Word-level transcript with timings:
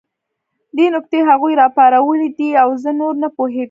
دې 0.77 0.87
نکتې 0.95 1.19
هغوی 1.29 1.53
راپارولي 1.61 2.29
دي 2.37 2.49
او 2.61 2.69
زه 2.83 2.89
نور 2.99 3.13
نه 3.23 3.29
پوهېږم 3.37 3.59